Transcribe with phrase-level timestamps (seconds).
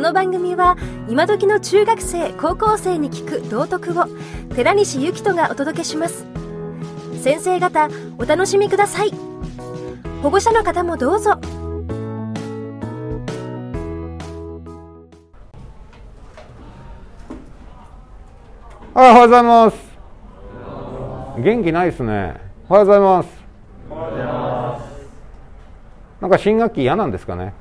[0.00, 0.76] の番組は
[1.08, 4.06] 今時の中学生高校生に聞く道徳を
[4.54, 6.26] 寺西幸人がお届けします。
[7.22, 9.12] 先生方お楽しみください。
[10.22, 11.38] 保護者の方もどうぞ。
[18.94, 19.76] おはようございます。
[21.38, 22.40] 元気ないですね。
[22.68, 23.28] おはようございます。
[26.20, 27.54] なんか新学期嫌なんですかね。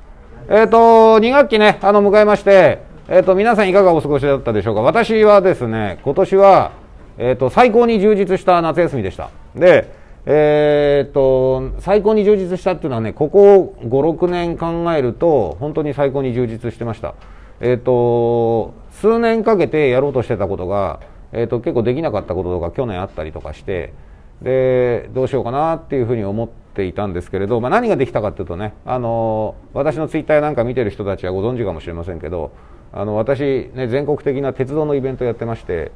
[0.52, 4.82] えっ、ー、と2学期ねあの迎えましてえっ、ー、と皆さんいかがお過ごしだったでしょうか。
[4.82, 6.72] 私はですね今年は
[7.20, 9.30] えっ、ー、と最高に充実した夏休みでした。
[9.56, 9.94] で
[10.26, 17.14] えっと最高に充実したっていうのはねここ56年考えると本当に最高に充実してました。
[17.62, 21.00] えっ、と数年かけてやろうとしてたことが
[21.32, 23.94] えーと、結構できなかったこととか去年あったりとかして
[24.42, 32.52] でどうしようかなっていうふうに思ってていたんですけれど、まあ、何ができたかっていうとねあの私のツイッターなんか見てる人たちはご存知かもしれませんけど
[32.92, 35.92] あの私、ね、全国的な鉄道のイベントやってまして、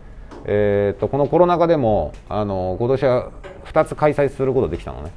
[0.46, 3.32] えーと、このコロナ禍でもあの今年は
[3.66, 5.12] 2つ開催することできたのね。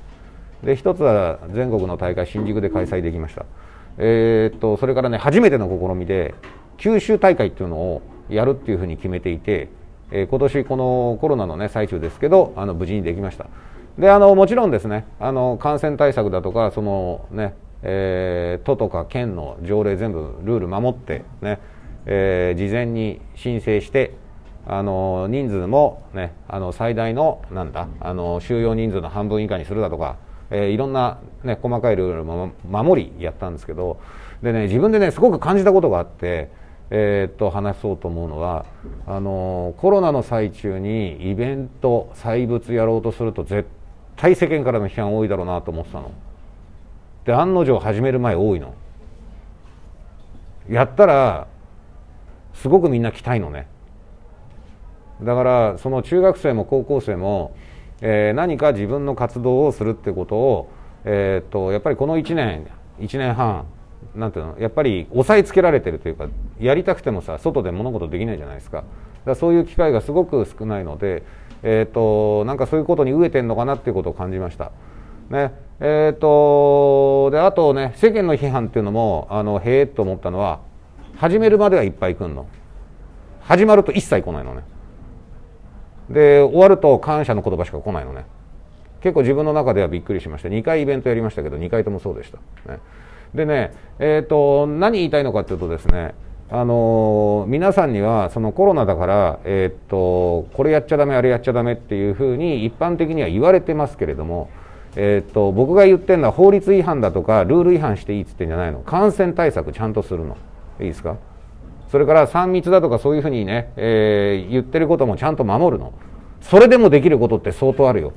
[0.63, 3.45] で1つは全国の大会新宿で開催できました、
[3.99, 6.35] えーとそれからね初めての試みで
[6.79, 9.69] 九州大会っていうのをやるっていうふうに決めていて
[10.11, 13.47] えー、今年このコロナの、ね、最中ですけどあの無事にできました。
[13.99, 15.07] であのもちろんですね。
[15.19, 21.59] あの感染対策だとかそのね、えー、都とか県の条例全部ルール守ってね、
[22.05, 24.13] えー、事前に申請して
[24.67, 30.17] あの人数も、ね、あの最大のなんだあの収容人数の半分以下にするだとか、
[30.51, 33.99] えー、いろんな、ね、細かいルールも守りやったんですけど
[34.43, 36.51] で、ね、自分でねすごく感じたことがあって
[36.91, 38.65] えー、と話そうと思うのは
[39.07, 43.69] あのコロナの最中にイベント祭物やろうとすると絶
[44.17, 46.11] 対世間からの批判多いだろうなと思ってたの。
[47.25, 48.75] で案の定始める前多いの。
[50.69, 51.47] やったら
[52.55, 53.69] すごくみんな来たいのね。
[55.23, 57.55] だからその中学生も高校生も、
[58.01, 60.71] えー、何か自分の活動をするってことを、
[61.05, 62.67] えー、とやっぱりこの1年
[63.01, 63.67] 1年半
[64.15, 66.29] なんていうのやっぱり押さえつけられてるというか
[66.59, 68.85] やりたくてもさ外で物事できないじゃないですか
[69.25, 71.25] だそういう機会がすごく少ないので、
[71.69, 74.71] えーと、なんかそういうことに飢えてんのかなっていうことを感じました。
[75.31, 75.53] ね。
[75.81, 80.61] えーと、であとね世間の批判っていうのもあのへえと思ったのは
[81.17, 82.47] 始めるまではいっぱい来んの。
[83.41, 84.63] 始まると一切来ないのね。
[86.09, 88.27] で終わると感謝の言葉しか来ないのね。
[89.01, 90.49] 結構自分の中ではびっくりしました。
[90.49, 92.39] 2回イベントやりましたけど2回ともそうでした、
[92.73, 92.79] ね、
[93.35, 96.15] でね、えーと、何言いたいのかというとですね
[96.49, 104.49] あの、皆さんにはそのコロナだから、えーと、これやっちゃだめあれやっちゃだめっていうふうに一般的には言われてますけれども、
[104.95, 108.79] えーと、僕が言ってるのは法律違反だとかルール違反していいっつってんじゃないの。
[108.79, 110.37] 感染対策ちゃんとするの。
[110.81, 111.17] いいですか？
[111.91, 115.93] それから3密だとかそういうふうにね、えー、言ってることもちゃんと守るの。
[116.41, 118.13] それでもできることって相当あるよ。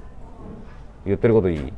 [1.06, 1.74] 言ってることいい。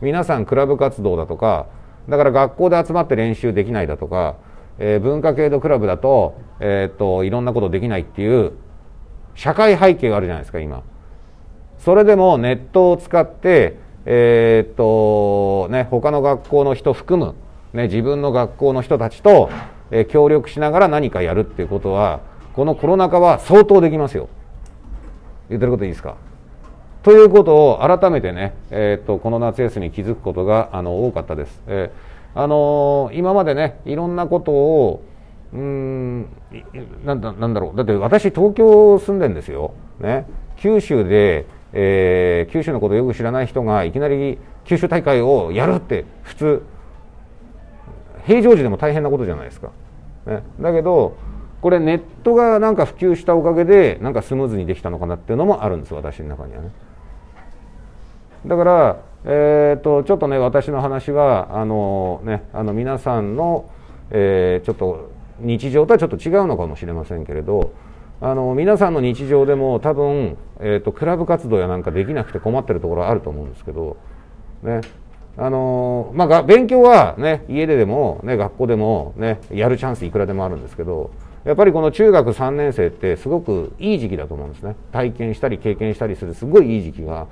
[0.00, 1.66] 皆さんクラブ活動だとか
[2.08, 4.36] だから学校で集まって練習できないだとか、
[4.80, 8.52] えー、文化系のクラブだと,、えー、っといろんなことできないっていう
[9.34, 10.82] 社会背景があるじゃないですか今。
[11.78, 13.76] それでもネットを使って、
[14.06, 17.34] えー、っとね、他の学校の人含む、
[17.72, 19.50] ね、自分の学校の人たちと、
[19.90, 22.20] えー、協力しながら何かやるっていうことは
[22.54, 24.28] このコロナ禍は相当できますよ。
[25.48, 26.16] 言ってることいいですか？
[27.02, 31.62] ということを改めてね、えーと、この夏休みに気づくことがあの多かったです。
[31.66, 35.02] えー、あのー、今までねいろんなことを
[35.52, 36.28] うん
[37.04, 37.76] なんだなんだろう。
[37.76, 40.26] だって私東京住んでんですよ、ね、
[40.56, 46.62] 九州で、えー、九州のことをよく知らない人がいきなり九州大会をやるって普通。
[48.26, 49.70] 平常時でも大変なことじゃないですか。
[50.26, 51.16] ね、だけど
[51.60, 56.70] これネットがなんか普及したおかげでなんかスムーズにできたのかなっていうのもあるんです私の中にはね。
[58.46, 63.70] だから、えーと、ちょっとね私の話はあの、ね、あの皆さんの、
[64.10, 65.10] えー、ちょっと
[65.40, 67.72] 日常とはちょっと違うのかもしれませんけれど
[68.20, 73.96] あの皆さんの日常でも多分、えーと、クラブ活動やなんかできなくて困ってるところはあると思うんですけど、
[74.62, 74.82] ね
[75.38, 81.12] あのまあ、勉強は、ね、家ででも、ね、学校でも、ね、やるチャンスいくらでもあるんですけど
[81.44, 84.76] やっぱりこの中学3年生ってすごくいい時期だと思うんですね。
[84.92, 87.26] 体験したり経験したりするすごいいい時期が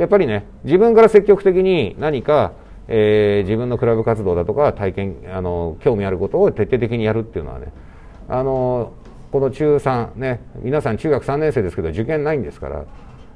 [0.00, 2.52] やっぱりね自分から積極的に何か、
[2.88, 7.70] えー、自分のクラブ活動だとか体験あの興味あることを徹底的にやるっていうのはね
[8.26, 8.94] あの
[9.30, 12.86] この中3ね皆さん中学3年生ですけど受験ないんですから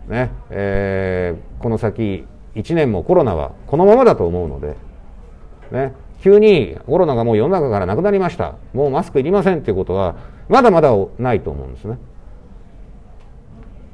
[0.08, 2.24] ね、えー、この先
[2.54, 4.76] 1年もコロナはこのままだと思うので、
[5.70, 10.16] ね急にコロナがもう世の中からなくなりましたもうマスクいりませんっていうことは
[10.48, 11.98] まだまだないと思うんですね。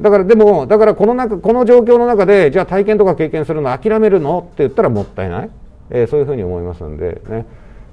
[0.00, 5.50] だからでもだからこの中この状況の中でじゃあ体験とか経験するの諦めるのって言ったらもったいない、
[5.91, 7.47] えー、そういうふうに思いますんでね、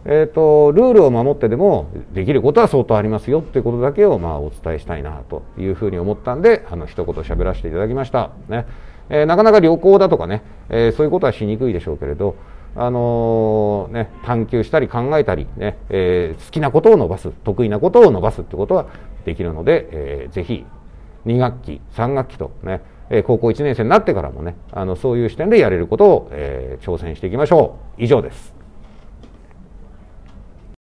[0.05, 8.65] えーと、ルールを守ってでもできることは相当ありますよっていうことだけをまあお伝えしたいなというふうに思ったんであの一言喋らせていただきました、ね。
[9.09, 12.35] えー、なかなか旅行だとかね、えそういうことはしにくいでしょうけれど
[12.75, 18.87] あのー、ね、探求したり考えたりね、え好きなことを伸ばす得意なことを伸ばすってことは
[19.25, 20.65] できるので、えー、ぜひ
[21.27, 28.03] 2学期3学期とね、え高校1年生になってからもねあのそういう視点でやれることを、えー、挑戦していきましょう。
[28.03, 28.56] 以上です。